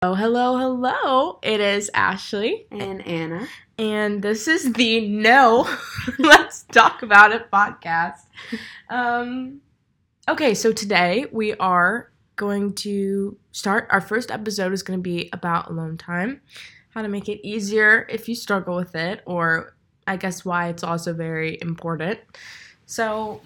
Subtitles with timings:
[0.00, 1.40] Oh, hello, hello.
[1.42, 3.48] It is Ashley, And Anna.
[3.78, 5.68] and this is the No
[6.20, 8.20] Let's Talk About It podcast.
[8.88, 9.60] Um,
[10.28, 13.88] okay, so today we are going to start.
[13.90, 16.42] Our first episode is going to be about alone time,
[16.90, 19.74] how to make it easier if you struggle with it, or
[20.06, 22.20] I guess why it's also very important.
[22.86, 23.40] So,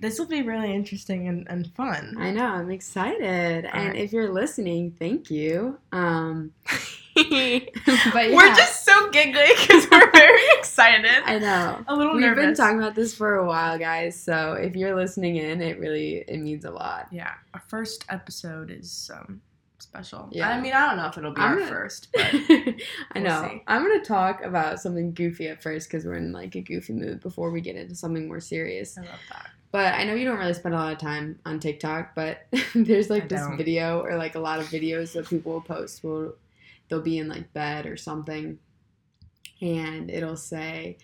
[0.00, 2.16] this will be really interesting and, and fun.
[2.18, 3.64] I know, I'm excited.
[3.66, 3.96] All and right.
[3.96, 5.78] if you're listening, thank you.
[5.92, 6.52] Um
[7.18, 11.10] We're just so giggly because we're very excited.
[11.24, 11.82] I know.
[11.88, 12.14] a little nervous.
[12.14, 12.44] We've nervous.
[12.44, 14.20] been talking about this for a while, guys.
[14.20, 17.08] So if you're listening in, it really it means a lot.
[17.10, 19.40] Yeah, our first episode is um,
[19.80, 20.28] special.
[20.30, 20.48] Yeah.
[20.48, 22.74] I mean, I don't know if it'll be I'm our gonna- first, but I
[23.16, 23.48] We'll know.
[23.50, 23.62] see.
[23.66, 27.20] I'm gonna talk about something goofy at first because we're in like a goofy mood
[27.20, 28.96] before we get into something more serious.
[28.96, 29.50] I love that.
[29.70, 33.10] But I know you don't really spend a lot of time on TikTok, but there's
[33.10, 33.56] like I this don't.
[33.58, 36.02] video or like a lot of videos that people will post.
[36.02, 36.34] Will
[36.88, 38.58] they'll be in like bed or something,
[39.60, 40.98] and it'll say,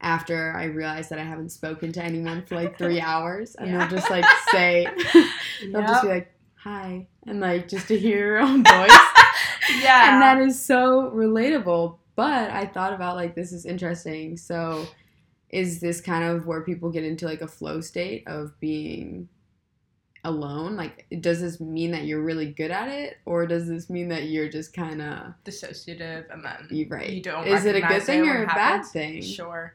[0.00, 3.78] "After I realize that I haven't spoken to anyone for like three hours," and Yeah.
[3.88, 4.86] they'll just like say,
[5.72, 6.14] they'll just be Yep.
[6.16, 8.90] like, "Hi," and like just to hear your own voice
[9.82, 14.84] yeah, and that is so relatable but i thought about like this is interesting so
[15.50, 19.28] is this kind of where people get into like a flow state of being
[20.24, 24.08] alone like does this mean that you're really good at it or does this mean
[24.08, 27.46] that you're just kind of dissociative, and then you right you don't.
[27.46, 29.74] is it a good thing or a bad thing Sure.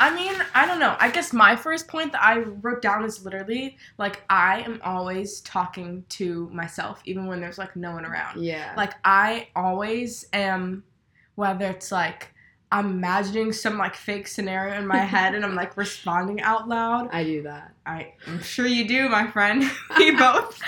[0.00, 0.96] I mean, I don't know.
[0.98, 5.42] I guess my first point that I wrote down is literally like I am always
[5.42, 8.42] talking to myself, even when there's like no one around.
[8.42, 10.82] yeah Like I always am,
[11.34, 12.31] whether it's like
[12.72, 17.10] I'm imagining some like fake scenario in my head and I'm like responding out loud.
[17.12, 19.62] i do that I, I'm sure you do, my friend.
[19.98, 20.58] we both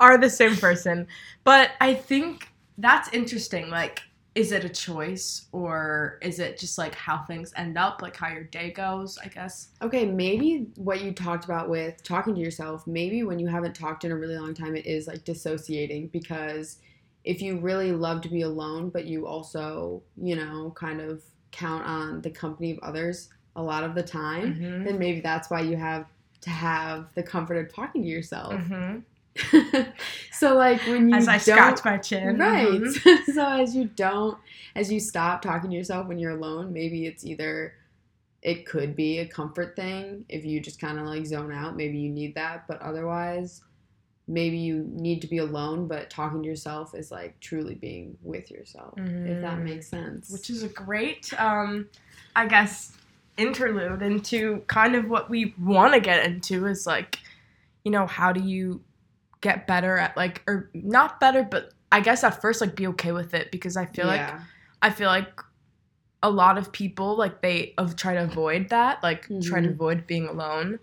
[0.00, 1.06] are the same person.
[1.44, 3.68] But I think that's interesting.
[3.70, 4.02] Like,
[4.34, 8.28] is it a choice or is it just like how things end up, like how
[8.28, 9.68] your day goes, I guess?
[9.82, 14.04] okay maybe what you talked about with talking to yourself maybe when you haven't talked
[14.04, 16.78] in a really long time it is like dissociating because
[17.24, 21.22] if you really love to be alone but you also you know kind of
[21.52, 24.84] count on the company of others a lot of the time Mm-hmm.
[24.84, 26.06] then maybe that's why you have
[26.40, 28.98] to have the comfort of talking to yourself hmm
[30.32, 32.36] so like when you As I scratch my chin.
[32.38, 32.68] Right.
[32.68, 33.24] Mhm.
[33.34, 34.36] so as you don't,
[34.76, 37.72] as you stop talking to yourself when you're alone, maybe it's either
[38.42, 41.76] it could be a comfort thing if you just kind of like zone out.
[41.76, 43.62] Maybe you need that, but otherwise,
[44.28, 45.86] maybe you need to be alone.
[45.88, 49.64] But talking to yourself is like truly being with yourself, if that Mm.
[49.64, 50.30] makes sense.
[50.30, 51.88] Which is a great, um,
[52.36, 52.96] I guess,
[53.36, 57.18] interlude into kind of what we want to get into is like,
[57.84, 58.82] you know, how do you
[59.40, 63.12] get better at like, or not better, but I guess at first like be okay
[63.12, 64.20] with it because I feel like.
[64.84, 65.40] I feel like
[66.24, 69.72] a lot of people like they of try to avoid that, like try to Mhm.
[69.74, 70.80] avoid being alone.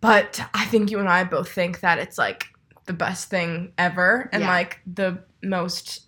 [0.00, 2.46] But I think you and I both think that it's like
[2.86, 4.48] the best thing ever and Yeah.
[4.48, 6.06] like the most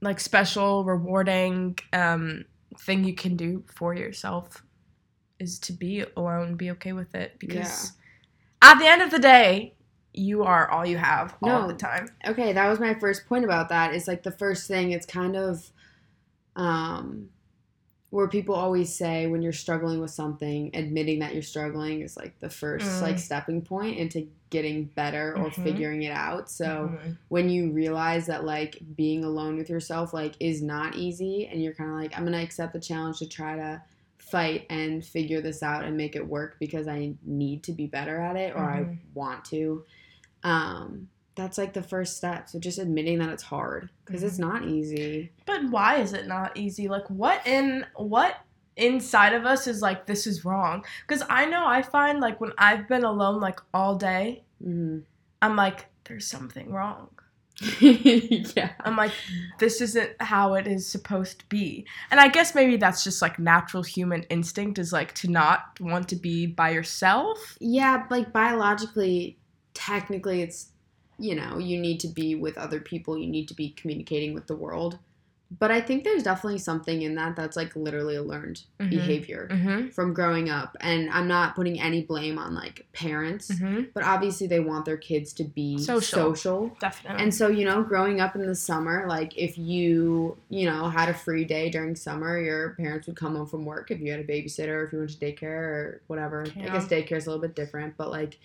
[0.00, 2.44] like special, rewarding um
[2.80, 4.62] thing you can do for yourself
[5.38, 7.92] is to be alone, be okay with it because
[8.62, 9.74] at the end of the day,
[10.12, 11.68] you are all you have all No.
[11.68, 12.08] the time.
[12.26, 15.36] okay that was my first point about that is like the first thing it's kind
[15.36, 15.70] of
[16.56, 17.28] um
[18.14, 22.38] where people always say when you're struggling with something admitting that you're struggling is like
[22.38, 23.02] the first Mm.
[23.02, 25.62] like stepping point into getting better or Mhm.
[25.64, 27.16] figuring it out so Mhm.
[27.28, 31.74] when you realize that like being alone with yourself like is not easy and you're
[31.74, 33.82] kind of like i'm gonna accept the challenge to try to
[34.18, 38.16] fight and figure this out and make it work because i need to be better
[38.20, 38.98] at it or i Mhm.
[39.14, 39.84] want to
[40.44, 44.40] um that's like the first step so just admitting that it's hard because it's Mhm.
[44.50, 46.88] not easy But why is it not easy?
[46.88, 48.36] Like what in what
[48.76, 50.84] inside of us is like this is wrong?
[51.06, 55.00] Cuz I know I find like when I've been alone like all day, hmm
[55.42, 57.08] I'm like there's something wrong.
[57.80, 59.12] yeah I'm like
[59.58, 61.86] this isn't how it is supposed to be.
[62.10, 66.08] And I guess maybe that's just like natural human instinct is like to not want
[66.08, 67.56] to be by yourself.
[67.60, 69.38] yeah like biologically
[69.74, 70.70] technically it's
[71.24, 74.46] you know you need to be with other people you need to be communicating with
[74.46, 74.98] the world
[75.58, 78.90] but i think there's definitely something in that that's like literally a learned Mhm.
[78.90, 79.92] behavior Mhm.
[79.92, 83.88] from growing up and i'm not putting any blame on like parents Mhm.
[83.94, 86.00] but obviously they want their kids to be Social.
[86.02, 87.22] social Definitely.
[87.22, 91.08] and so, you know, growing up in the summer, like if you, you know, had
[91.08, 94.20] a free day during summer, your parents would come home from work if you had
[94.20, 96.44] a babysitter if you went to daycare or whatever.
[96.60, 98.38] I guess daycare is a little bit different, but like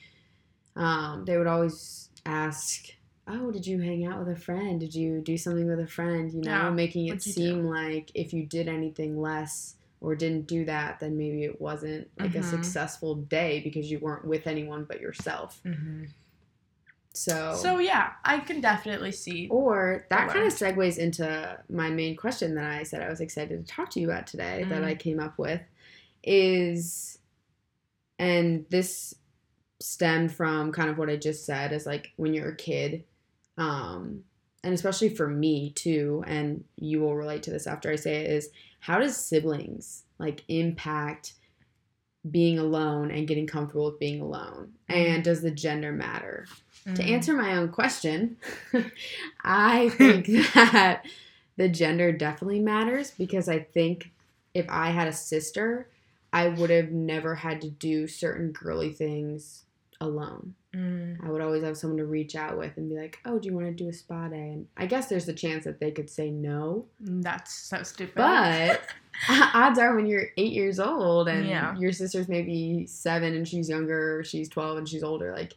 [0.75, 2.93] um, they would always ask
[3.31, 4.79] oh, did you hang out with a friend?
[4.79, 6.33] Did you do something with a friend?
[6.33, 6.69] You know, Yeah.
[6.71, 11.43] making it seem like if you did anything less or didn't do that, then maybe
[11.43, 12.43] it wasn't like a Mhm.
[12.43, 15.61] successful day because you weren't with anyone but yourself.
[17.13, 19.47] So, So yeah, I can definitely see.
[19.49, 23.65] or that kind of segues into my main question that I said I was excited
[23.65, 24.85] to talk to you about today that Mm.
[24.85, 25.61] I came up with
[26.23, 27.19] is,
[28.17, 29.13] and this
[29.81, 33.03] stemmed from kind of what I just said is like when you're a kid,
[33.57, 34.23] um,
[34.63, 38.29] and especially for me too, and you will relate to this after I say it,
[38.31, 38.49] is
[38.79, 41.33] how does siblings like impact
[42.29, 44.73] being alone and getting comfortable with being alone?
[44.89, 46.45] And does the gender matter?
[46.95, 47.09] To Mm.
[47.09, 48.37] answer my own question,
[49.43, 51.05] I think that
[51.57, 54.11] the gender definitely matters because I think
[54.53, 55.87] if I had a sister,
[56.33, 59.63] I would have never had to do certain girly things
[60.01, 60.55] alone.
[60.75, 61.17] Mm.
[61.25, 63.55] I would always have someone to reach out with and be like, "Oh, do you
[63.55, 66.09] want to do a spa day?" And I guess there's a chance that they could
[66.09, 68.15] say no, That's so stupid.
[68.15, 68.81] but
[69.29, 71.75] odds are when you're eight years old and Yeah.
[71.77, 75.53] your sister's maybe seven and she's younger, or she's twelve and she's older, like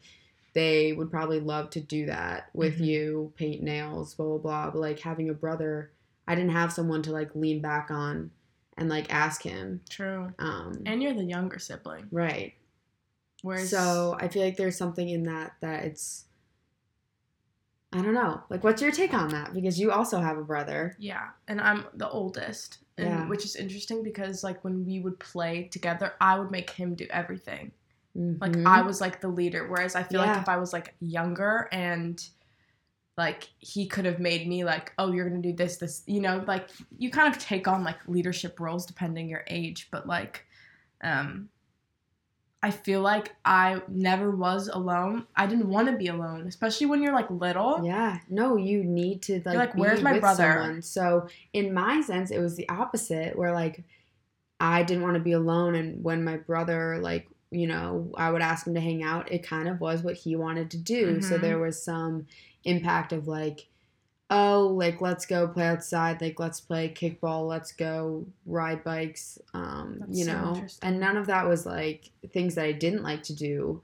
[0.55, 2.85] they would probably love to do that with Mhm.
[2.87, 4.71] you, paint nails, blah blah blah.
[4.71, 5.91] But like having a brother,
[6.27, 8.31] I didn't have someone to like lean back on
[8.79, 9.83] and like ask him.
[9.91, 10.33] True.
[10.39, 12.07] Um, And you're the younger sibling.
[12.11, 12.55] right.
[13.43, 16.25] Whereas So I feel like there's something in that that it's.
[17.93, 18.43] I don't know.
[18.49, 19.53] Like, what's your take on that?
[19.53, 20.97] Because you also have a brother.
[20.99, 23.29] Yeah, and I'm the oldest, and Yeah.
[23.29, 27.07] which is interesting because like when we would play together, I would make him do
[27.11, 27.73] everything.
[28.41, 28.67] Like Mhm.
[28.67, 30.33] I was like the leader, whereas I feel Yeah.
[30.33, 32.27] like if I was like younger and
[33.19, 36.43] like he could have made me like, oh, you're gonna do this, this, you know,
[36.47, 40.47] like you kind of take on like leadership roles depending your age, but like,
[41.03, 41.51] um,
[42.65, 45.27] I feel like I never was alone.
[45.35, 47.85] I didn't want to be alone, especially when you're like little.
[47.85, 50.83] Yeah, no, you need to like, like, be "Where's my with brother?" someone.
[50.83, 53.83] So in my sense, it was the opposite, where like
[54.61, 58.43] I didn't want to be alone, and when my brother like you know I would
[58.43, 61.21] ask him to hang out, it kind of was what he wanted to do.
[61.21, 61.41] So Mhm.
[61.41, 62.27] there was some
[62.65, 63.67] impact of like,
[64.33, 69.97] oh, like let's go play outside, like let's play kickball, let's go ride bikes, um,
[70.01, 73.23] That's you so know, and none of that was like things that I didn't like
[73.25, 73.83] to do.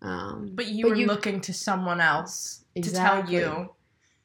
[0.00, 3.36] Um, But you But were you- looking to someone else Exactly.
[3.36, 3.70] to tell you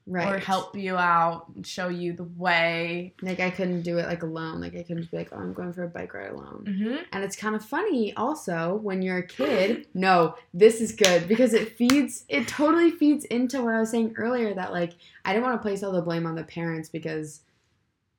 [0.07, 3.13] right or help you out and show you the way.
[3.21, 4.61] Like I couldn't do it like alone.
[4.61, 6.63] Like I couldn't just be like, oh, I'm going for a bike ride alone.
[6.67, 6.95] Mm-hmm.
[7.11, 9.87] And it's kind of funny also when you're a kid.
[9.93, 12.23] no, this is good because it feeds.
[12.29, 14.93] It totally feeds into what I was saying earlier that like
[15.25, 17.41] I didn't want to place all the blame on the parents because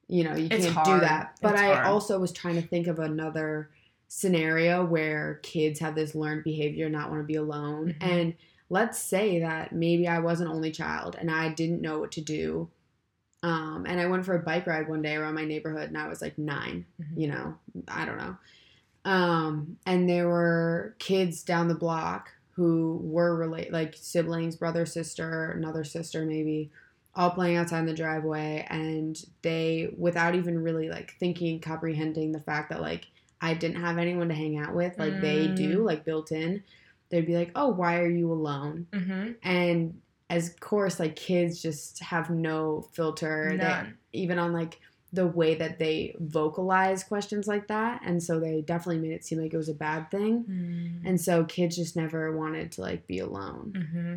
[0.08, 1.38] you know you It's can't do that.
[1.40, 1.87] But It's I hard.
[1.87, 3.70] also was trying to think of another
[4.08, 8.11] scenario where kids have this learned behavior, not want to be alone, Mhm.
[8.11, 8.35] and
[8.70, 12.20] let's say that maybe I was an only child and I didn't know what to
[12.20, 12.69] do.
[13.43, 16.09] Um, and I went for a bike ride one day around my neighborhood and I
[16.09, 17.06] was like 9 Mhm.
[17.20, 17.55] you know,
[17.87, 18.37] I don't know.
[19.05, 25.53] Um, and there were kids down the block who were relate like siblings, brother, sister,
[25.53, 26.71] another sister maybe,
[27.14, 32.41] all playing outside in the driveway and they without even really like thinking, comprehending the
[32.41, 33.06] fact that like
[33.41, 35.85] I didn't have anyone to hang out with like they do, Mm.
[35.87, 36.64] like built in,
[37.11, 39.33] they'd be like, "Oh, why are you alone?" Mm-hmm.
[39.43, 40.01] And
[40.31, 43.57] as course like kids just have no filter.
[43.57, 43.65] They,
[44.13, 48.99] even on like the way that they vocalize questions like that and so they definitely
[48.99, 51.07] made it seem like it was a bad thing Mm-hmm.
[51.07, 54.15] and so kids just never wanted to like be alone Mm-hmm.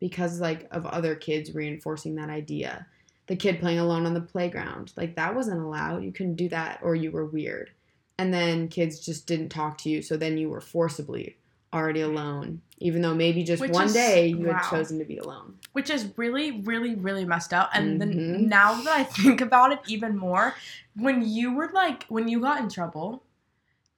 [0.00, 2.86] because like of other kids reinforcing that idea
[3.28, 6.80] the kid playing alone on the playground like that wasn't allowed you couldn't do that
[6.82, 7.70] or you were weird
[8.18, 11.36] and then kids just didn't talk to you so then you were forcibly
[11.72, 14.54] already alone even though maybe just Which one is- day you wow.
[14.54, 17.70] had chosen to be alone Which is really, really, really messed up.
[17.72, 17.98] And Mhm.
[18.00, 20.54] then now that I think about it even more,
[20.96, 23.22] when you were like, when you got in trouble,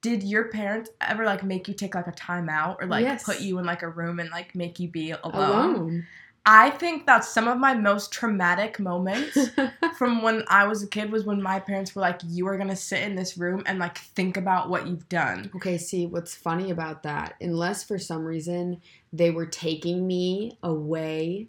[0.01, 3.23] did your parents ever like make you take like a time out or like Yes.
[3.23, 5.23] put you in like a room and like make you be alone?
[5.33, 6.07] alone
[6.47, 9.49] I think that some of my most traumatic moments
[9.97, 12.75] from when I was a kid was when my parents were like, you are gonna
[12.75, 15.49] sit in this room and like think about what you've done.
[15.55, 21.47] Okay, see what's funny about that, unless for some reason they were taking me away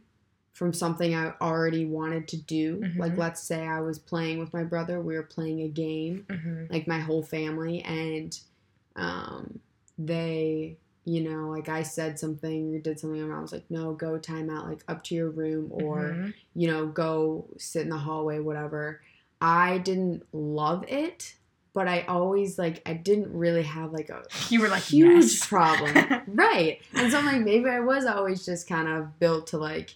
[0.54, 2.78] from something I already wanted to do.
[2.78, 2.98] Mhm.
[2.98, 6.72] Like, let's say I was playing with my brother, we were playing a game, Mm-hmm.
[6.72, 8.38] like my whole family, and
[8.96, 9.58] um,
[9.98, 13.94] they, you know, like I said something or did something, and I was like, no,
[13.94, 16.30] go time out, like up to your room, or Mm-hmm.
[16.54, 19.00] you know, go sit in the hallway, whatever.
[19.40, 21.34] I didn't love it,
[21.72, 25.46] but I always like I didn't really have like a you were like huge yes.
[25.48, 26.22] problem.
[26.26, 26.80] right.
[26.94, 29.94] And so I'm like maybe I was always just kind of built to like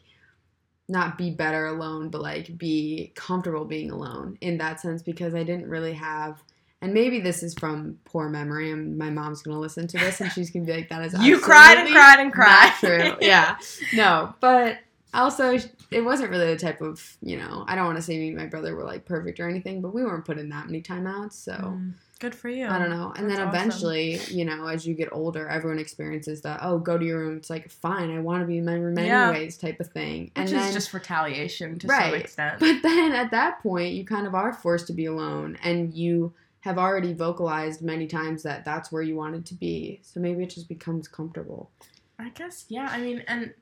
[0.89, 5.43] not be better alone, but like be comfortable being alone in that sense because I
[5.43, 6.43] didn't really have.
[6.83, 10.33] And maybe this is from poor memory, and my mom's gonna listen to this, and
[10.33, 12.73] she's gonna be like, "That is You cried and cried and cried.
[12.81, 13.59] true." Yeah,
[13.93, 14.79] no, but
[15.13, 15.59] also
[15.91, 17.65] it wasn't really the type of you know.
[17.69, 19.93] I don't want to say me and my brother were like perfect or anything, but
[19.93, 21.53] we weren't put in that many timeouts, so.
[21.53, 22.67] Mm, Good for you.
[22.67, 23.15] I don't know.
[23.17, 23.61] And That's then awesome.
[23.61, 27.39] eventually, you know, as you get older, everyone experiences that, oh, go to your room.
[27.39, 29.29] It's like, fine, I want to be in my room Yeah.
[29.31, 30.31] anyways type of thing.
[30.37, 32.21] and Which then, is just retaliation to some Right.
[32.21, 32.61] extent.
[32.61, 36.35] but then at that point, you kind of are forced to be alone and you
[36.61, 40.01] have already vocalized many times that that's where you wanted to be.
[40.03, 41.71] So maybe it just becomes comfortable.
[42.19, 42.89] I guess, yeah.
[42.91, 43.55] I mean, and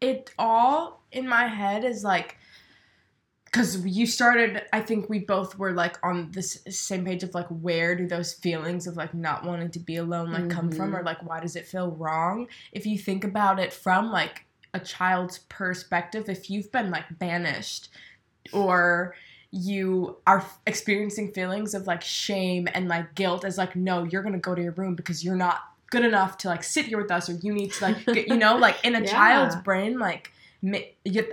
[0.00, 2.36] it all in my head is like,
[3.44, 7.48] because you started, I think we both were like on this same page of like,
[7.48, 11.00] where do those feelings of like not wanting to be alone like come from, Mhm.
[11.00, 12.46] or like, why does it feel wrong?
[12.72, 17.90] If you think about it from like a child's perspective, if you've been like banished
[18.52, 19.14] or
[19.52, 24.38] you are experiencing feelings of like shame and like guilt as like no you're gonna
[24.38, 27.28] go to your room because you're not good enough to like sit here with us
[27.28, 29.12] or you need to like get, you know like in a Yeah.
[29.12, 30.32] child's brain like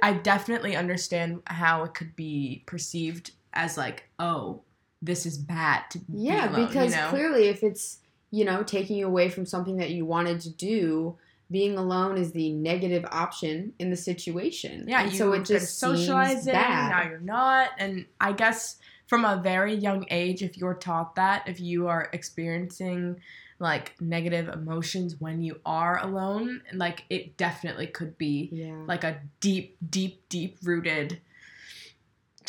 [0.03, 4.61] i definitely understand how it could be perceived as like oh
[5.01, 7.09] this is bad to Yeah, be alone, because you know?
[7.09, 7.99] clearly, if it's,
[8.31, 11.17] you know, taking you away from something that you wanted to do,
[11.51, 14.85] being alone is the negative option in the situation.
[14.87, 16.53] Yeah, and you so it just socializing.
[16.53, 16.89] bad.
[16.91, 18.77] Now you're not, and I guess
[19.07, 23.19] from a very young age, if you're taught that, if you are experiencing
[23.57, 28.83] like negative emotions when you are alone, like it definitely could be yeah.
[28.85, 31.19] like a deep, deep, deep rooted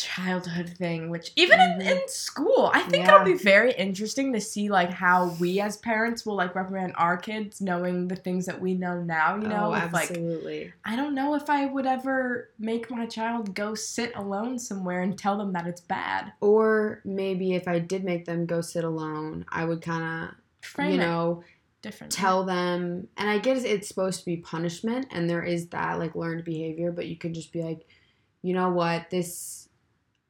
[0.03, 1.91] childhood thing which even in, Mhm.
[2.03, 3.15] in school i think Yeah.
[3.15, 7.17] it'll be very interesting to see like how we as parents will like reprimand our
[7.17, 10.73] kids knowing the things that we know now you know oh, with, like absolutely.
[10.85, 15.17] I don't know if I would ever make my child go sit alone somewhere and
[15.19, 16.33] tell them that it's bad.
[16.41, 20.97] or maybe if I did make them go sit alone, I would kind of, you
[20.99, 21.43] know,
[21.83, 22.17] differently.
[22.17, 23.09] tell them.
[23.17, 26.91] And I guess it's supposed to be punishment, and there is that like learned behavior.
[26.93, 27.87] But you could just be like,
[28.43, 29.60] you know what, this,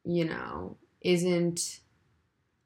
[0.03, 1.79] you know, isn't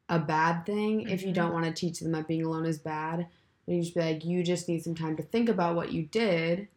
[0.09, 1.09] a bad thing.
[1.09, 3.27] If you don't want to teach them that being alone is bad,
[3.65, 6.03] then you just be like, you just need some time to think about what you
[6.03, 6.67] did.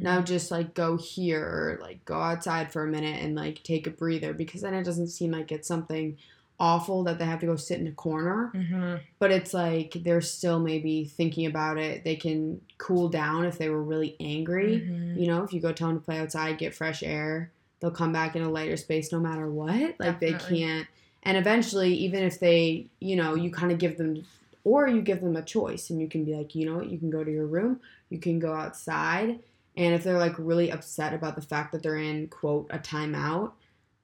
[0.00, 3.86] Now just like go here or like go outside for a minute and like take
[3.88, 6.16] a breather because then it doesn't seem like it's something
[6.60, 10.20] awful that they have to go sit in a corner hmm but it's like they're
[10.20, 12.04] still maybe thinking about it.
[12.04, 14.80] They can cool down if they were really angry.
[14.80, 15.18] Mm-hmm.
[15.18, 18.12] You know, if you go tell them to play outside, get fresh air, they'll come
[18.12, 19.96] back in a lighter space no matter what.
[19.98, 20.86] Like they can't.
[21.22, 24.24] And eventually, even if they, you know, you kind of give them,
[24.64, 26.98] or you give them a choice and you can be like, you know what, you
[26.98, 29.40] can go to your room, you can go outside.
[29.76, 33.52] And if they're like really upset about the fact that they're in, quote, a timeout,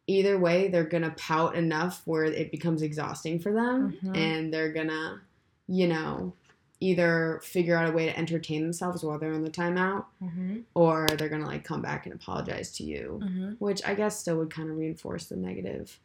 [0.06, 3.96] either way, they're going to pout enough where it becomes exhausting for them.
[4.02, 4.16] Mhm.
[4.16, 5.20] And they're going to,
[5.66, 6.32] you know,
[6.80, 11.08] either figure out a way to entertain themselves while they're in the timeout hmm or
[11.16, 14.50] they're gonna like come back and apologize to you, hmm which I guess still would
[14.50, 15.98] kind of reinforce the negative.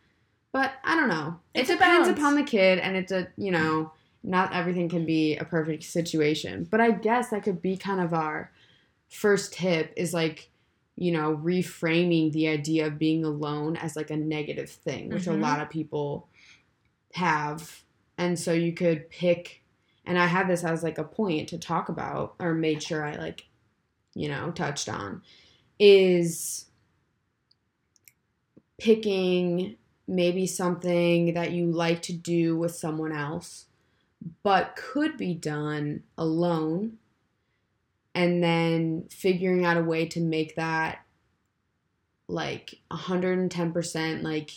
[0.52, 1.40] But I don't know.
[1.54, 2.20] It's it depends balance.
[2.20, 3.92] upon the kid, and it's a you know
[4.24, 6.68] not everything can be a perfect situation.
[6.70, 8.52] But I guess that could be kind of our
[9.10, 10.50] first tip is like
[10.96, 15.34] you know reframing the idea of being alone as like a negative thing, which Mhm.
[15.38, 16.28] a lot of people
[17.14, 17.84] have,
[18.18, 19.64] and so you could pick.
[20.10, 23.16] And I had this as like a point to talk about, or made sure I
[23.16, 23.46] like
[24.16, 25.22] you know, touched on
[25.80, 26.66] is
[28.78, 33.66] picking maybe something that you like to do with someone else,
[34.44, 36.98] but could be done alone,
[38.16, 41.00] and then figuring out a way to make that
[42.28, 44.52] like 110% like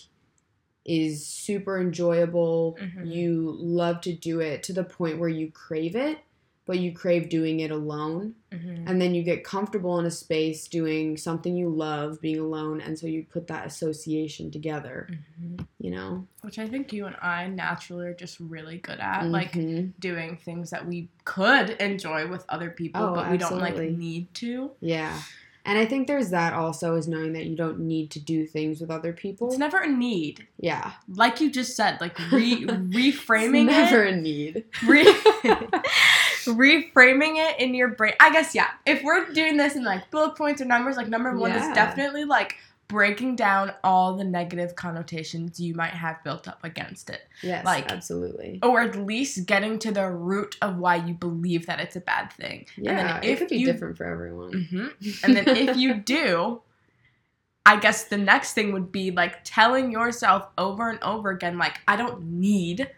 [0.85, 2.79] is super enjoyable.
[2.81, 3.15] Mhm.
[3.15, 6.19] You love to do it to the point where you crave it,
[6.67, 10.67] but you crave doing it alone hmm and then you get comfortable in a space
[10.67, 15.09] doing something you love being alone and so you put that association together
[15.39, 19.31] hmm you know Which I think you and I naturally are just really good at,
[19.31, 19.93] like Mhm.
[20.01, 24.33] doing things that we could enjoy with other people, Oh, but we don't like need
[24.35, 24.71] to.
[24.81, 25.21] yeah
[25.65, 28.81] and i think there's that also is knowing that you don't need to do things
[28.81, 30.47] with other people It's never a need.
[30.59, 34.15] yeah Like you just said, like re- reframing it's never it.
[34.15, 35.05] a need Re-
[36.47, 38.15] reframing it in your brain.
[38.21, 38.69] I guess yeah.
[38.87, 41.69] If we're doing this in like bullet points or numbers, like number one Yeah.
[41.71, 42.57] is definitely like
[42.93, 47.91] breaking down all the negative connotations you might have built up against it, yes Like-
[47.91, 52.01] absolutely or at least getting to the root of why you believe that it's a
[52.01, 52.67] bad thing.
[52.77, 55.25] yeah and then it could be you, different for everyone Mhm.
[55.25, 56.61] and then if you do,
[57.65, 61.77] I guess the next thing would be like telling yourself over and over again, like,
[61.87, 62.91] I don't need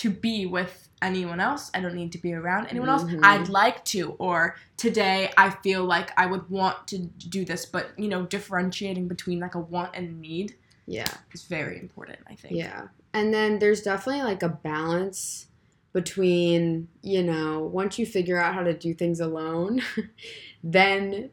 [0.00, 1.70] to be with anyone else.
[1.74, 3.04] I don't need to be around anyone else.
[3.04, 3.20] Mhm.
[3.22, 4.12] I'd like to.
[4.12, 9.08] Or today I feel like I would want to do this, but you know, differentiating
[9.08, 10.54] between like a want and a need
[10.86, 11.06] Yeah.
[11.32, 12.54] is very important, I think.
[12.56, 12.88] Yeah.
[13.12, 15.46] And then there's definitely like a balance
[15.92, 19.82] between, you know, once you figure out how to do things alone,
[20.64, 21.30] then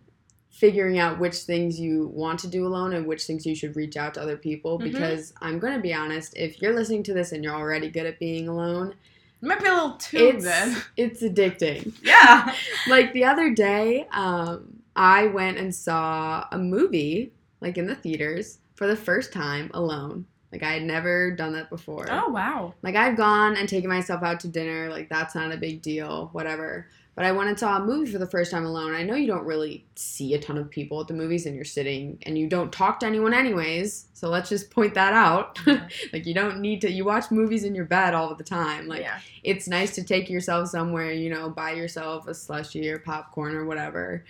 [0.58, 3.96] figuring out which things you want to do alone and which things you should reach
[3.96, 4.86] out to other people Mhm.
[4.86, 8.08] because I'm going to be honest, if you're listening to this and you're already good
[8.08, 8.96] at being alone,
[9.40, 10.76] It might be a little too it's then.
[10.98, 11.94] it's addicting.
[12.04, 12.52] Yeah.
[12.90, 18.58] like the other day, um, I went and saw a movie like in the theaters
[18.74, 20.26] for the first time alone.
[20.52, 22.08] Like I had never done that before.
[22.10, 22.74] Oh wow.
[22.82, 26.30] Like I've gone and taken myself out to dinner, like that's not a big deal,
[26.32, 26.88] whatever.
[27.18, 28.94] But I went and saw a movie for the first time alone.
[28.94, 31.66] I know you don't really see a ton of people at the movies and you're
[31.66, 34.06] sitting and you don't talk to anyone anyways.
[34.14, 35.58] So let's just point that out.
[36.14, 38.88] like you don't need to you watch movies in your bed all the time.
[38.88, 39.18] Like yeah.
[39.44, 43.66] it's nice to take yourself somewhere, you know, buy yourself a slushy or popcorn or
[43.66, 44.24] whatever.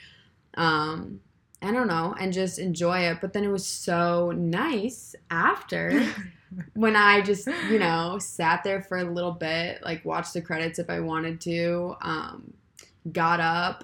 [0.53, 1.19] Um,
[1.61, 3.17] I don't know, and just enjoy it.
[3.19, 6.07] But then it was so nice after
[6.73, 10.79] when I just, you know, sat there for a little bit, like watched the credits
[10.79, 12.53] if I wanted to, um,
[13.11, 13.83] got up,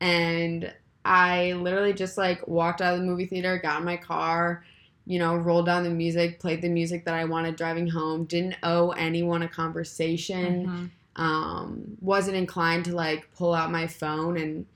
[0.00, 0.72] and
[1.04, 4.64] I literally just like walked out of the movie theater, got in my car,
[5.06, 8.56] you know, rolled down the music, played the music that I wanted driving home, didn't
[8.62, 10.90] owe anyone a conversation Mhm.
[11.16, 14.66] um, wasn't inclined to like pull out my phone and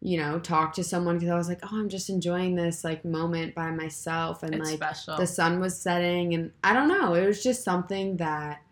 [0.00, 3.04] you know talk to someone because I was like, oh, I'm just enjoying this like
[3.04, 5.16] moment by myself and It's like special.
[5.16, 8.62] the sun was setting and I don't know, it was just something that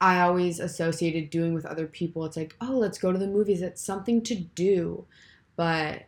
[0.00, 2.24] I always associated doing with other people.
[2.24, 3.62] It's like, oh, let's go to the movies.
[3.62, 5.06] It's something to do,
[5.56, 6.02] but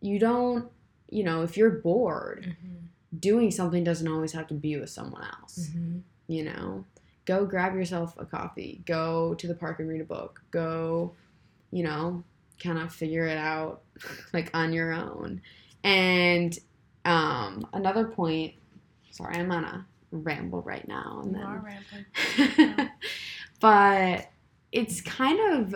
[0.00, 0.70] you don't,
[1.10, 3.20] you know, if you're bored, Mhm.
[3.20, 6.02] doing something doesn't always have to be with someone else Mhm.
[6.26, 6.84] you know
[7.24, 11.14] go grab yourself a coffee go to the park and read a book go
[11.70, 12.22] you know
[12.62, 13.80] kind of figure it out
[14.34, 15.40] like on your own
[15.82, 16.58] and
[17.06, 18.52] um another point
[19.10, 22.90] sorry i'm on a ramble right now and You then
[23.60, 24.30] but
[24.72, 25.74] it's kind of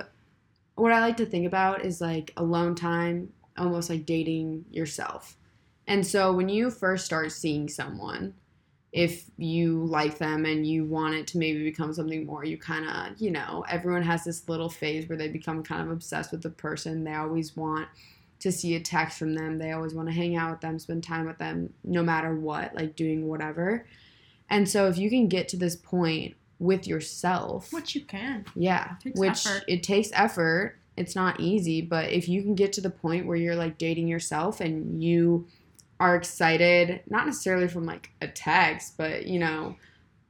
[0.75, 5.37] what I like to think about is like alone time, almost like dating yourself.
[5.87, 8.35] And so when you first start seeing someone,
[8.93, 12.87] if you like them and you want it to maybe become something more, you kind
[12.89, 16.43] of, you know, everyone has this little phase where they become kind of obsessed with
[16.43, 17.03] the person.
[17.03, 17.89] They always want
[18.41, 19.57] to see a text from them.
[19.57, 22.75] They always want to hang out with them, spend time with them, no matter what,
[22.75, 23.87] like doing whatever.
[24.53, 28.45] And so if you can get to this point with yourself, Which you can.
[28.55, 29.65] yeah, which effort.
[29.67, 30.77] it takes effort.
[30.97, 34.09] It's not easy, but if you can get to the point where you're like dating
[34.09, 35.47] yourself and you
[35.99, 39.77] are excited, not necessarily from like a text, but you know,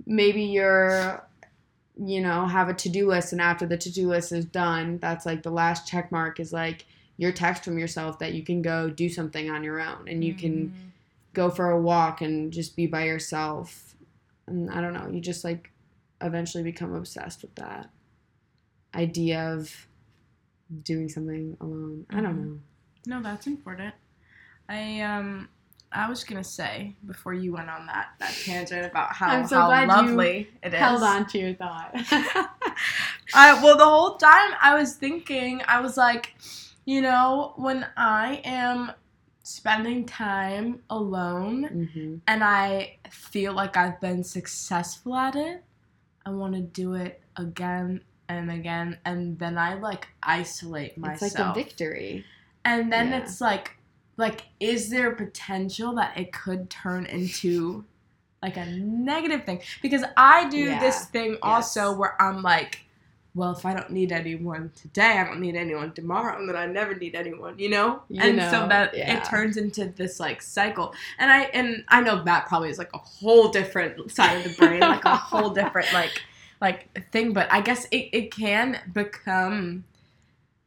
[0.07, 1.27] maybe you're
[2.03, 5.43] you know, have a to-do list and after the to-do list is done, that's like
[5.43, 6.87] the last check mark is like
[7.19, 10.33] your text from yourself that you can go do something on your own and you
[10.33, 10.73] can Mhm.
[11.35, 13.92] go for a walk and just be by yourself.
[14.47, 15.71] And I don't know, you just like
[16.21, 17.91] eventually become obsessed with that
[18.95, 19.87] idea of
[20.83, 22.07] doing something alone.
[22.11, 22.59] I don't know.
[23.07, 23.95] No, that's important.
[24.69, 25.49] I um
[25.91, 29.87] I was gonna say before you went on that that tangent about how, so how
[29.87, 30.79] lovely it is.
[30.79, 31.91] Held on to your thought.
[33.35, 36.35] I well the whole time I was thinking I was like,
[36.85, 38.93] you know, when I am
[39.43, 45.65] spending time alone hmm and I feel like I've been successful at it,
[46.25, 51.23] I want to do it again and again and then I like isolate myself.
[51.23, 52.25] It's like a victory.
[52.65, 53.19] And then Yeah.
[53.19, 53.77] it's like
[54.17, 57.85] like is there potential that it could turn into
[58.43, 59.63] like a negative thing?
[59.83, 60.79] Because I do Yeah.
[60.81, 61.99] this thing also Yes.
[61.99, 62.82] where I'm like,
[63.35, 66.67] well, if I don't need anyone today, I don't need anyone tomorrow, and then I
[66.67, 68.03] never need anyone, you know?
[68.09, 69.19] You and know, so that yeah.
[69.19, 70.95] it turns into this like cycle.
[71.19, 74.57] And I and I know that probably is like a whole different side of the
[74.59, 76.23] brain, like a whole different like
[76.61, 79.85] like thing, but I guess it, it can become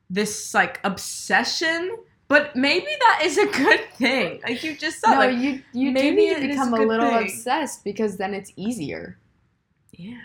[0.09, 1.97] this like obsession
[2.27, 5.89] but maybe that is a good thing like you just said no, like you you
[5.89, 7.23] do maybe to become a a little thing.
[7.23, 9.17] obsessed because then it's easier.
[9.93, 10.21] yeah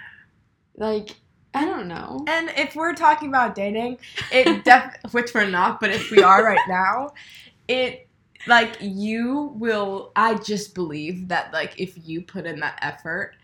[0.77, 1.17] Like
[1.55, 2.25] I don't know.
[2.29, 3.99] and if we're talking about dating
[4.31, 7.11] it def which we're not but if we are right now
[7.69, 8.07] it
[8.47, 13.35] like you will i just believe that like if you put in that effort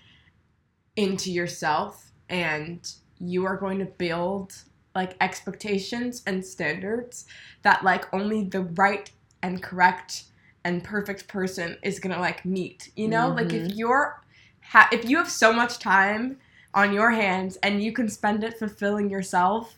[0.96, 4.54] into yourself and you are going to build
[4.94, 7.26] like expectations and standards
[7.62, 9.10] that like only the right
[9.42, 10.24] and correct
[10.64, 12.90] and perfect person is gonna like meet.
[12.96, 13.76] You know, like if Mhm.
[13.76, 14.22] you're
[14.62, 16.38] ha- if you have so much time
[16.76, 19.74] on your hands and you can spend it fulfilling yourself,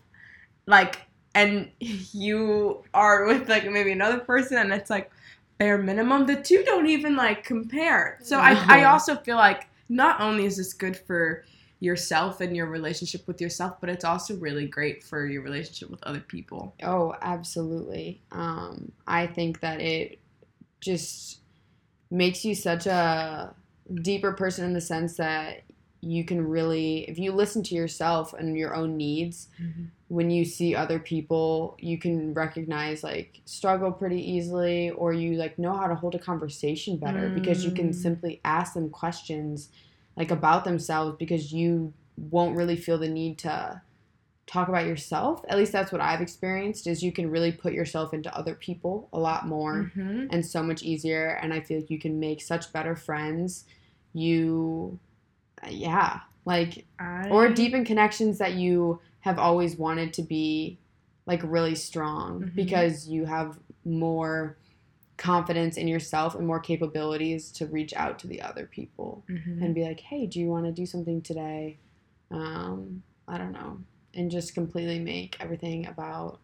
[0.67, 1.01] like
[1.35, 5.11] and you are with like maybe another person and it's like
[5.57, 8.19] bare minimum the two don't even like compare.
[8.23, 11.45] So I, I also feel like not only is this good for
[11.81, 16.03] yourself and your relationship with yourself but it's also really great for your relationship with
[16.03, 16.75] other people.
[16.83, 18.21] Oh, absolutely.
[18.33, 20.19] Um, I think that it
[20.81, 21.39] just
[22.11, 23.55] makes you such a
[24.03, 25.63] deeper person in the sense that
[26.01, 29.49] you can really, if you listen to yourself and your own needs,
[30.09, 35.59] when you see other people, you can recognize like struggle pretty easily, or you like
[35.59, 37.95] know how to hold a conversation better because you can Mm.
[37.95, 39.69] simply ask them questions
[40.17, 43.81] like about themselves because you won't really feel the need to
[44.47, 45.45] talk about yourself.
[45.49, 49.09] At least that's what I've experienced is you can really put yourself into other people
[49.13, 50.29] a lot more Mhm.
[50.31, 53.67] and so much easier and I feel like you can make such better friends.
[54.15, 54.99] You
[55.69, 60.79] yeah, like I- or deepen connections that you have always wanted to be
[61.27, 62.55] like really strong Mhm.
[62.55, 64.57] because you have more
[65.17, 69.61] confidence in yourself and more capabilities to reach out to the other people Mhm.
[69.63, 71.77] and be like hey do you want to do something today
[72.31, 73.79] um i don't know
[74.15, 76.39] and just completely make everything about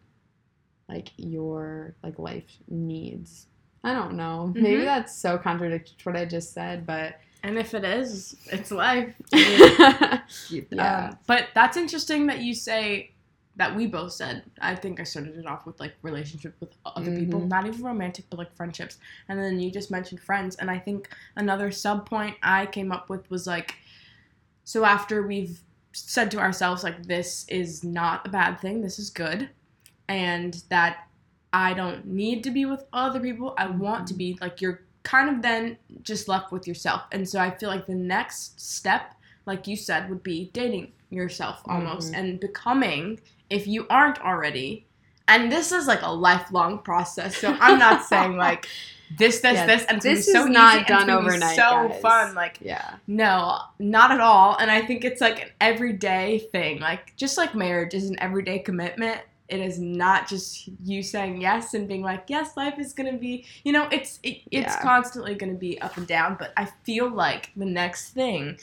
[0.89, 3.47] like your like life needs
[3.83, 4.85] i don't know maybe Mhm.
[4.85, 9.13] that's so contradictory to what i just said but and if it is it's life
[10.49, 11.09] Yeah.
[11.11, 13.11] Um, but that's interesting that you say
[13.57, 14.43] that we both said.
[14.59, 17.47] I think I started it off with like relationship with other people, Mhm.
[17.47, 18.97] not even romantic, but like friendships.
[19.29, 20.57] And then you just mentioned friends.
[20.57, 23.75] And I think another sub point I came up with was like,
[24.65, 25.61] so after we've
[25.93, 29.49] said to ourselves like this is not a bad thing, this is good,
[30.09, 31.07] and that
[31.53, 33.53] I don't need to be with other people.
[33.57, 37.03] I want to be like you're kind of then just left with yourself.
[37.13, 39.13] And so I feel like the next step
[39.47, 42.17] like you said, would be dating yourself almost Mhm.
[42.17, 43.19] and becoming,
[43.51, 44.87] if you aren't already,
[45.27, 47.37] and this is like a lifelong process.
[47.37, 48.65] So I'm not saying like
[49.19, 51.55] this, this, Yeah, this, and this gonna so is not done it's gonna be overnight,
[51.55, 52.01] so guys.
[52.01, 52.33] fun.
[52.33, 54.57] Like yeah no, not at all.
[54.59, 56.79] And I think it's like an everyday thing.
[56.79, 59.21] Like just like marriage is an everyday commitment.
[59.47, 63.45] It is not just you saying yes and being like, yes, life is gonna be.
[63.63, 64.81] You know, it's it, it's Yeah.
[64.81, 66.35] constantly gonna be up and down.
[66.39, 68.57] But I feel like the next thing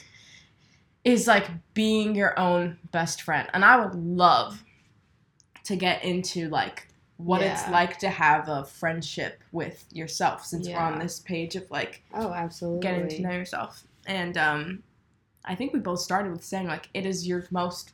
[1.03, 4.63] is like being your own best friend, and I would love
[5.65, 10.75] to get into like what it's like to have a friendship with yourself since we're
[10.79, 13.85] on this page of like oh absolutely getting to know yourself.
[14.05, 14.83] And um,
[15.45, 17.93] I think we both started with saying like it is your most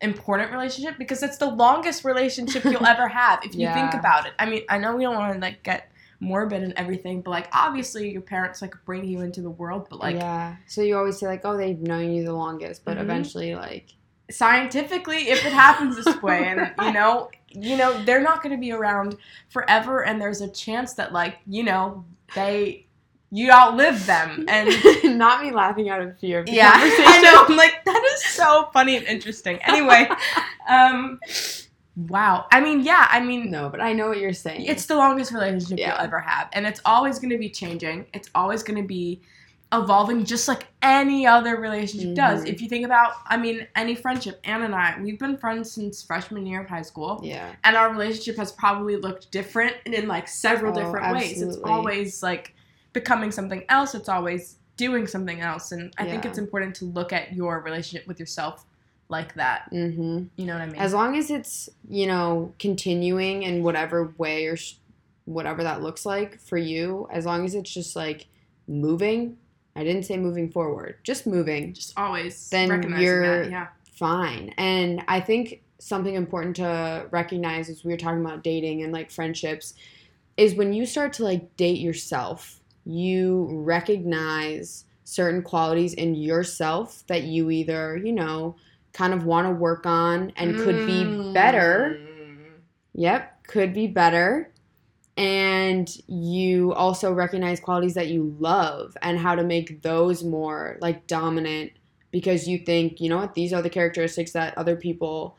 [0.00, 4.32] important relationship because it's the longest relationship you'll ever have if you think about it.
[4.38, 7.48] I mean, I know we don't want to like get morbid and everything, but like
[7.52, 11.18] obviously your parents like bring you into the world, but like yeah so you always
[11.18, 13.02] say like oh they've known you the longest but Mhm.
[13.02, 13.94] eventually like
[14.30, 18.60] scientifically if it happens this way and you know you know they're not going to
[18.60, 19.16] be around
[19.48, 22.86] forever and there's a chance that like you know they
[23.30, 24.70] you outlive them and
[25.18, 26.72] not me laughing out of fear of yeah.
[26.76, 27.44] I know.
[27.46, 29.58] I'm like, that is so funny and interesting.
[29.62, 30.08] Anyway,
[30.68, 31.20] um,
[31.96, 32.46] wow.
[32.52, 33.06] I mean, yeah.
[33.10, 35.94] I mean, no but i know what you're saying it's the longest relationship Yeah.
[35.94, 38.06] you'll ever have, and it's always going to be changing.
[38.14, 39.20] It's always going to be
[39.70, 42.42] evolving, just like any other relationship does.
[42.42, 42.48] Mhm.
[42.48, 44.40] If you think about, I mean, any friendship.
[44.44, 47.90] Anne and I, we've been friends since freshman year of high school, yeah and our
[47.90, 51.42] relationship has probably looked different in like several Oh, different ways.
[51.42, 52.54] It's always like
[52.92, 53.94] becoming something else.
[53.94, 58.06] It's always doing something else, and I think it's important to look at your relationship
[58.06, 58.64] with yourself
[59.08, 59.70] like that.
[59.72, 60.76] mm-hmm You know what I mean?
[60.76, 64.74] as long as it's you know continuing in whatever way or sh-
[65.24, 68.26] whatever that looks like for you as long as it's just like
[68.66, 69.36] moving
[69.76, 73.50] i didn't say moving forward just moving just always Then you're- that.
[73.50, 73.66] Yeah.
[73.92, 78.92] fine and i think something important to recognize as we were talking about dating and
[78.92, 79.72] like friendships
[80.36, 87.22] is when you start to like date yourself you recognize certain qualities in yourself that
[87.22, 88.56] you either you know
[88.92, 92.08] kind of want to work on and could be better Mm.
[92.98, 94.52] Yep, could be better.
[95.16, 101.06] And you also recognize qualities that you love and how to make those more like
[101.06, 101.72] dominant
[102.10, 105.36] because you think, you know what, these are the characteristics that other people,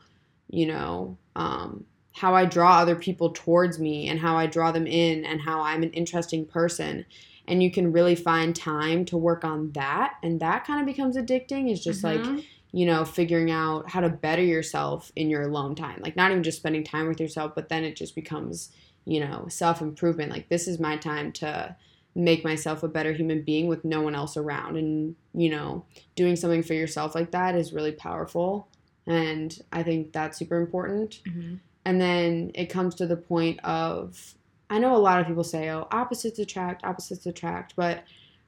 [0.48, 4.86] you know, um, how I draw other people towards me and how I draw them
[4.86, 7.06] in and how I'm an interesting person.
[7.48, 10.14] And you can really find time to work on that.
[10.22, 11.70] And that kind of becomes addicting.
[11.70, 12.44] Is just like, Mhm.
[12.72, 16.00] you know, figuring out how to better yourself in your alone time.
[16.00, 18.70] Like not even just spending time with yourself, but then it just becomes
[19.04, 20.30] you know, self improvement.
[20.30, 21.74] Like, this is my time to
[22.14, 24.76] make myself a better human being with no one else around.
[24.76, 25.84] And, you know,
[26.16, 28.68] doing something for yourself like that is really powerful.
[29.06, 31.20] And I think that's super important.
[31.26, 31.56] Mm-hmm.
[31.84, 34.34] And then it comes to the point of
[34.70, 38.04] I know a lot of people say, oh, opposites attract, opposites attract, but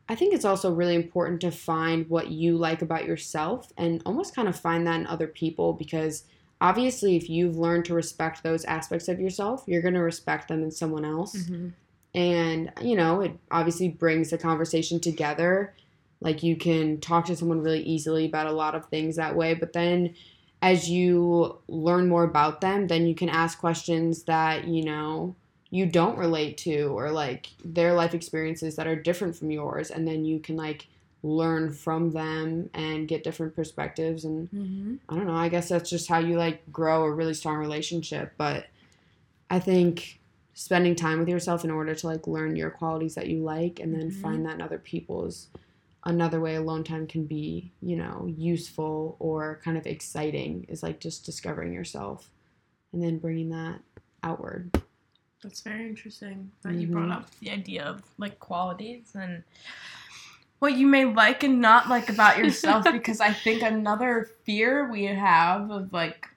[0.08, 4.34] I think it's also really important to find what you like about yourself and almost
[4.34, 6.24] kind of find that in other people because
[6.60, 10.62] obviously, if you've learned to respect those aspects of yourself, you're going to respect them
[10.62, 11.36] in someone else.
[11.36, 11.68] Mm-hmm.
[12.14, 15.74] And, you know, it obviously brings the conversation together.
[16.20, 19.54] Like you can talk to someone really easily about a lot of things that way,
[19.54, 20.14] but then
[20.60, 25.34] as you learn more about them, then you can ask questions that, you know,
[25.72, 30.06] you don't relate to or like their life experiences that are different from yours and
[30.06, 30.86] then you can like
[31.22, 34.96] learn from them and get different perspectives and Mm-hmm.
[35.08, 38.34] I don't know, I guess that's just how you like grow a really strong relationship,
[38.36, 38.66] but
[39.50, 40.20] I think
[40.54, 43.94] spending time with yourself in order to like learn your qualities that you like and
[43.94, 44.14] then Mhm.
[44.20, 45.48] find that in other people's
[46.04, 51.00] another way alone time can be, you know, useful or kind of exciting is like
[51.00, 52.30] just discovering yourself
[52.92, 53.80] and then bringing that
[54.22, 54.70] outward.
[55.42, 57.16] That's very interesting that you brought Mhm.
[57.16, 59.42] up the idea of like qualities and
[60.60, 65.04] what you may like and not like about yourself because I think another fear we
[65.04, 66.28] have of like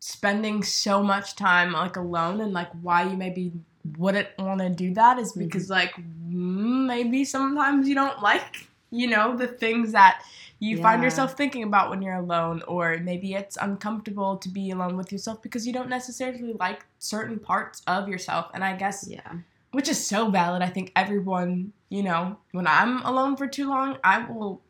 [0.00, 3.52] spending so much time like alone and like why you maybe
[3.96, 9.06] wouldn't want to do that is because like mm, maybe sometimes you don't like you
[9.06, 10.22] know the things that
[10.60, 14.96] you find yourself thinking about when you're alone or maybe it's uncomfortable to be alone
[14.96, 19.32] with yourself because you don't necessarily like certain parts of yourself and i guess Yeah.
[19.72, 23.98] which is so valid i think everyone you know when i'm alone for too long
[24.02, 24.60] i will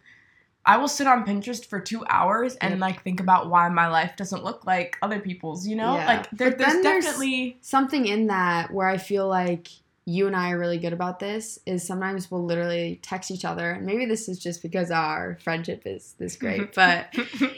[0.66, 2.80] i will sit on pinterest for two hours and Yep.
[2.80, 6.06] like think about why my life doesn't look like other people's you know Yeah.
[6.06, 9.68] like there, there's then there's- definitely something in that where I feel like
[10.08, 13.72] you and I are really good about this is sometimes we'll literally text each other.
[13.72, 17.14] And maybe this is just because our friendship is this great, but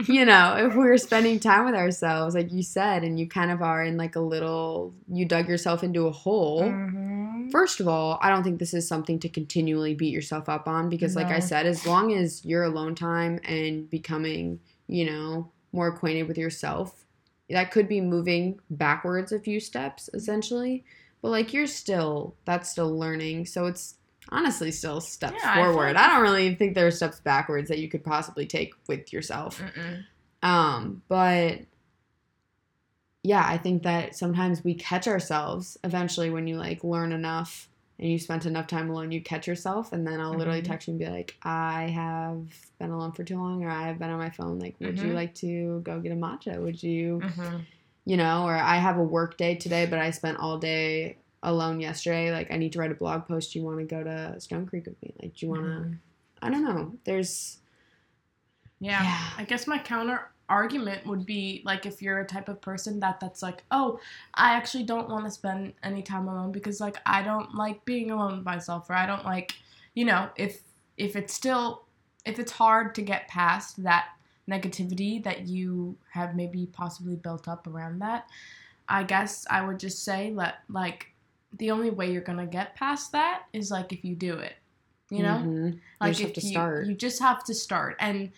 [0.08, 3.62] you know, if we're spending time with ourselves, like you said, and you kind of
[3.62, 6.62] are in like a little, you dug yourself into a hole.
[6.62, 7.52] Mhm.
[7.52, 10.88] First of all, I don't think this is something to continually beat yourself up on
[10.88, 14.58] because, like I said, as long as you're alone time and becoming,
[14.88, 17.04] you know, more acquainted with yourself,
[17.48, 20.84] that could be moving backwards a few steps essentially.
[21.22, 23.46] But like you're still, that's still learning.
[23.46, 23.96] So it's
[24.30, 25.94] honestly still steps Yeah, I forward.
[25.94, 29.12] like- I don't really think there are steps backwards that you could possibly take with
[29.12, 29.61] yourself.
[29.61, 30.04] Mm-mm.
[30.42, 31.61] Um, but
[33.22, 38.09] yeah, I think that sometimes we catch ourselves eventually when you like learn enough and
[38.11, 40.68] you spent enough time alone, you catch yourself, and then I'll literally Mhm.
[40.68, 42.46] text you and be like, I have
[42.78, 44.59] been alone for too long, or I have been on my phone.
[44.59, 45.14] Like, would you Mhm.
[45.14, 46.59] like to go get a matcha?
[46.62, 47.66] Would you, Mhm.
[48.11, 51.79] You know, or I have a work day today, but I spent all day alone
[51.79, 52.33] yesterday.
[52.33, 53.53] Like, I need to write a blog post.
[53.53, 55.14] Do you want to go to Stone Creek with me?
[55.23, 55.68] Like, do you want to?
[55.68, 55.99] Mhm.
[56.42, 56.99] I don't know.
[57.05, 57.59] There's
[58.81, 59.01] Yeah.
[59.05, 59.31] Yeah.
[59.38, 63.20] I guess my counter argument would be like if you're a type of person that
[63.20, 64.01] that's like, "Oh,
[64.35, 68.11] I actually don't want to spend any time alone because like I don't like being
[68.11, 69.53] alone with myself or I don't like,
[69.94, 70.62] you know, if
[70.96, 71.85] if it's still
[72.25, 74.09] if it's hard to get past that
[74.50, 78.28] negativity that you have maybe possibly built up around that,
[78.88, 81.06] I guess I would just say let like
[81.56, 84.54] the only way you're going to get past that is like if you do it.
[85.10, 85.42] You know?
[85.44, 85.72] Mhm.
[85.74, 86.86] You like have if to you, start.
[86.86, 88.30] you just have to start and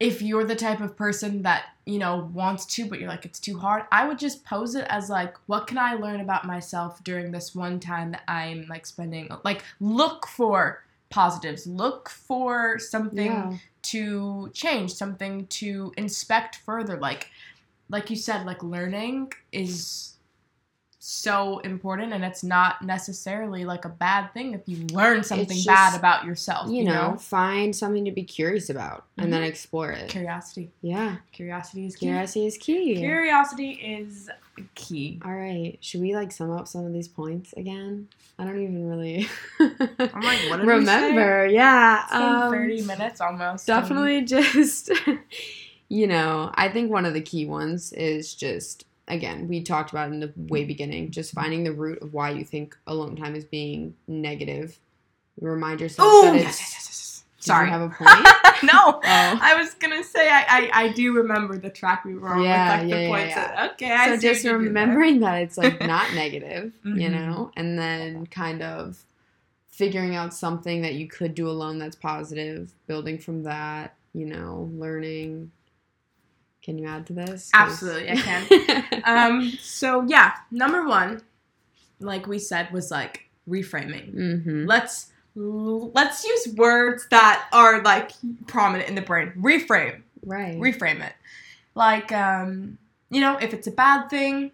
[0.00, 3.38] if you're the type of person that you know wants to but you're like it's
[3.38, 7.04] too hard i would just pose it as like what can i learn about myself
[7.04, 13.26] during this one time that i'm like spending like look for positives look for something
[13.26, 13.56] yeah.
[13.82, 17.28] to change something to inspect further like
[17.90, 20.11] like you said like learning is
[21.04, 25.66] so important and it's not necessarily like a bad thing if you learn something just,
[25.66, 30.08] bad about yourself you know, find something to be curious about and then explore it.
[30.08, 32.94] curiosity yeah, curiosity is key curiosity is key.
[32.94, 34.30] curiosity is
[34.76, 38.06] key All right, should we like sum up some of these points again?
[38.38, 41.48] I don't even really i'm like what did remember.
[41.48, 42.12] Yeah, we say?
[42.12, 44.88] It's been um, 30 minutes almost and- definitely just
[45.88, 50.10] you know i think one of the key ones is just again we talked about
[50.10, 53.44] in the way beginning just finding the root of why you think alone time is
[53.44, 54.78] being negative
[55.40, 57.24] remind yourself Ooh, that it's yes, yes, yes.
[57.38, 58.10] Sorry you have a point
[58.62, 62.28] no oh I was gonna say I, I, I do remember the track we were
[62.28, 63.36] on Yeah, with like yeah, the yeah, points.
[63.36, 63.56] yeah.
[63.56, 64.58] that- okay, I so just what you did there.
[64.68, 67.12] remembering that it's like not negative you Mhm.
[67.12, 69.04] know and then kind of
[69.68, 74.70] figuring out something that you could do alone that's positive building from that you know
[74.74, 75.50] learning
[76.62, 79.02] can you add to this Absolutely, I can.
[79.04, 81.22] Um, so yeah, number one,
[81.98, 84.14] like we said, was like reframing.
[84.14, 84.66] Mm-hmm.
[84.66, 88.12] Let's let's use words that are like
[88.46, 89.32] prominent in the brain.
[89.36, 90.02] Reframe.
[90.24, 90.58] Right.
[90.58, 91.14] Reframe it.
[91.74, 92.78] Like um,
[93.10, 94.52] you know, if it's a bad thing,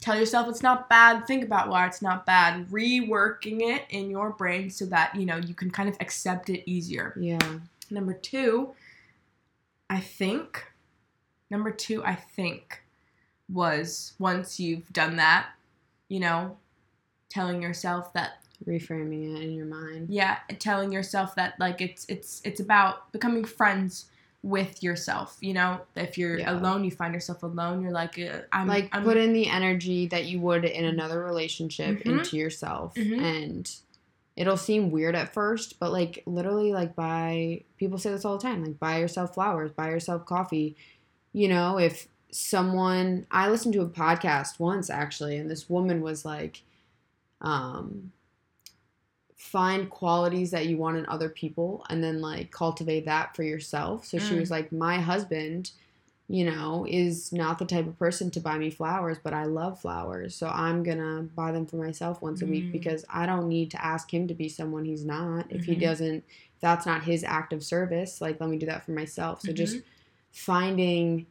[0.00, 1.26] tell yourself it's not bad.
[1.26, 2.68] Think about why it's not bad.
[2.68, 6.68] Reworking it in your brain so that, you know, you can kind of accept it
[6.68, 7.14] easier.
[7.20, 7.38] yeah.
[7.90, 8.70] Number 2,
[9.90, 10.64] I think
[11.50, 12.82] number 2 I think
[13.52, 15.48] was once you've done that,
[16.08, 16.56] you know,
[17.28, 18.34] telling yourself that
[18.66, 20.10] Reframing it in your mind.
[20.10, 24.04] yeah telling yourself that like it's it's it's about becoming friends
[24.42, 26.52] with yourself you know if you're Yeah.
[26.52, 30.06] alone you find yourself alone you're like uh, i'm like I'm, put in the energy
[30.08, 32.06] that you would in another relationship Mhm.
[32.06, 33.18] into yourself Mhm.
[33.22, 33.74] and
[34.36, 38.42] it'll seem weird at first but like literally like buy people say this all the
[38.42, 40.76] time like buy yourself flowers buy yourself coffee
[41.32, 46.24] you know if someone i listened to a podcast once actually and this woman was
[46.24, 46.62] like
[47.40, 48.12] um
[49.36, 54.04] find qualities that you want in other people and then like cultivate that for yourself
[54.04, 54.40] so she Mm.
[54.40, 55.70] was like my husband
[56.28, 59.80] you know, is not the type of person to buy me flowers, but I love
[59.80, 60.34] flowers.
[60.34, 62.72] So I'm going to buy them for myself once a week Mm.
[62.72, 65.46] because I don't need to ask him to be someone he's not.
[65.50, 65.80] If he Mhm.
[65.80, 66.16] doesn't,
[66.54, 69.42] if that's not his act of service, like let me do that for myself.
[69.42, 69.80] So just
[70.32, 71.26] finding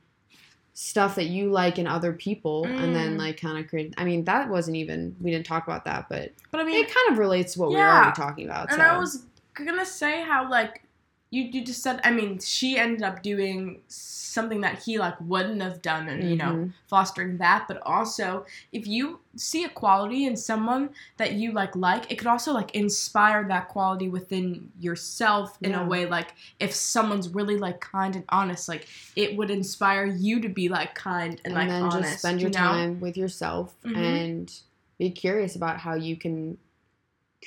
[0.73, 3.17] stuff that you like in other people and then Mm.
[3.19, 6.31] like kind of create I mean that wasn't even we didn't talk about that but
[6.51, 7.97] but i mean it kind of relates to what we were Yeah.
[7.97, 10.83] already talking about and so i was gonna say how like
[11.31, 15.61] you, you just said i mean she ended up doing something that he like wouldn't
[15.61, 16.73] have done and you know Mhm.
[16.87, 22.11] fostering that but also if you see a quality in someone that you like like
[22.11, 25.83] it could also like inspire that quality within yourself in Yeah.
[25.83, 30.39] a way like if someone's really like kind and honest like it would inspire you
[30.41, 32.59] to be like kind and, and, like then honest just spend your you know?
[32.59, 33.95] time with yourself Mhm.
[33.95, 34.53] and
[34.97, 36.57] be curious about how you can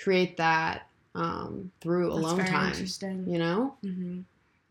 [0.01, 3.29] create that um, through That's alone very time interesting.
[3.29, 3.75] you know?
[3.83, 4.20] Hmm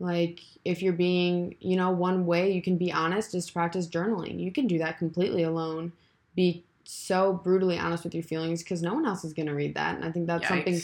[0.01, 3.87] like if you're being you know one way you can be honest is to practice
[3.87, 4.39] journaling.
[4.39, 5.93] You can do that completely alone.
[6.35, 9.75] Be so brutally honest with your feelings because no one else is going to read
[9.75, 10.81] that and i think that's something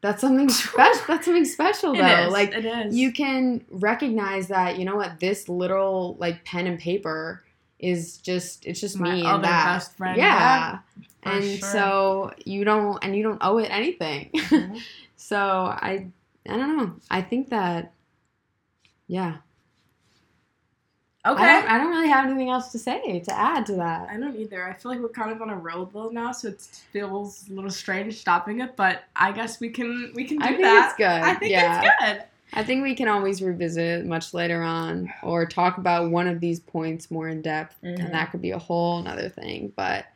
[0.00, 2.28] that's something special that's something special though.
[2.30, 2.94] like it is.
[2.94, 7.42] you can recognize that you know what this little like pen and paper
[7.78, 10.78] is just it's just My me and that best friend, yeah,
[11.22, 11.68] for and sure.
[11.68, 14.80] so you don't and you don't owe it anything Mhm.
[15.16, 16.06] so i
[16.48, 17.92] i don't know i think that
[19.08, 19.36] yeah
[21.26, 24.08] okay I, don't, I don't really have anything else to say to add to that
[24.08, 24.66] I don't either.
[24.68, 26.60] I feel like we're kind of on a roll though now, so it
[26.92, 28.76] feels a little strange stopping it.
[28.76, 30.86] But I guess we can we can do I think that.
[30.90, 31.06] it's good.
[31.06, 31.82] I think yeah.
[31.82, 32.24] it's good.
[32.56, 36.58] I think we can always revisit much later on or talk about one of these
[36.58, 37.76] points more in depth.
[37.84, 38.00] Mhm.
[38.04, 39.72] And that could be a whole nother thing.
[39.76, 40.06] But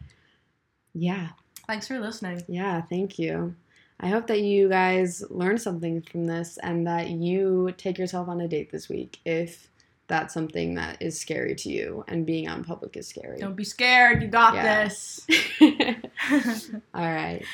[0.94, 1.28] yeah,
[1.66, 2.42] Thanks for listening.
[2.48, 3.54] yeah, thank you.
[4.00, 8.40] I hope that you guys learned something from this and that you take yourself on
[8.40, 9.68] a date this week if
[10.08, 13.38] that's something that is scary to you and being out in public is scary.
[13.38, 14.22] Don't be scared.
[14.22, 14.84] You got Yeah.
[14.88, 15.26] this.
[16.94, 17.44] All right.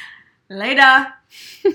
[0.48, 1.08] Later.